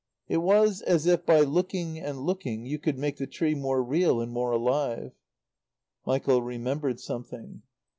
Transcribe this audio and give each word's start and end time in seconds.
It 0.27 0.37
was 0.37 0.81
as 0.81 1.05
if 1.05 1.27
by 1.27 1.41
looking 1.41 1.99
and 1.99 2.17
looking 2.17 2.65
you 2.65 2.79
could 2.79 2.97
make 2.97 3.17
the 3.17 3.27
tree 3.27 3.53
more 3.53 3.83
real 3.83 4.19
and 4.19 4.31
more 4.31 4.51
alive." 4.51 5.11
Michael 6.07 6.41
remembered 6.41 6.99
something. 6.99 7.61